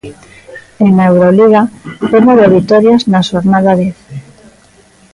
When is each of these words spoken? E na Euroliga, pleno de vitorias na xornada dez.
E 0.85 0.87
na 0.95 1.05
Euroliga, 1.11 1.61
pleno 2.09 2.33
de 2.39 2.47
vitorias 2.55 3.01
na 3.11 3.21
xornada 3.29 3.71
dez. 3.79 3.97